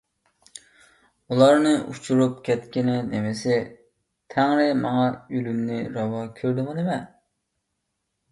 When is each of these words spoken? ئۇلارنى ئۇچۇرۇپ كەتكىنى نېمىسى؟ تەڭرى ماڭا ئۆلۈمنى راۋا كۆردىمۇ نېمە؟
ئۇلارنى 1.33 1.73
ئۇچۇرۇپ 1.91 2.39
كەتكىنى 2.47 2.95
نېمىسى؟ 3.11 3.57
تەڭرى 4.35 4.65
ماڭا 4.81 5.05
ئۆلۈمنى 5.37 5.79
راۋا 5.99 6.23
كۆردىمۇ 6.41 6.75
نېمە؟ 6.79 6.97